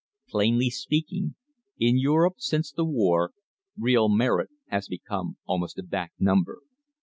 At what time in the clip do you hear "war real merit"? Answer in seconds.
2.85-4.49